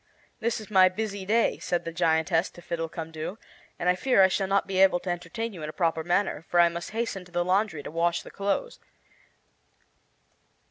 "This 0.39 0.59
is 0.59 0.71
my 0.71 0.89
busy 0.89 1.27
day," 1.27 1.59
said 1.59 1.85
the 1.85 1.91
giantess 1.93 2.49
to 2.53 2.61
Fiddlecumdoo, 2.63 3.37
"and 3.77 3.87
I 3.87 3.93
fear 3.93 4.23
I 4.23 4.29
shall 4.29 4.47
not 4.47 4.65
be 4.65 4.79
able 4.81 4.99
to 4.99 5.11
entertain 5.11 5.53
you 5.53 5.61
in 5.61 5.69
a 5.69 5.73
proper 5.73 6.03
manner, 6.03 6.43
for 6.49 6.59
I 6.59 6.69
must 6.69 6.89
hasten 6.89 7.23
to 7.25 7.31
the 7.31 7.45
laundry 7.45 7.83
to 7.83 7.91
wash 7.91 8.23
the 8.23 8.31
clothes. 8.31 8.79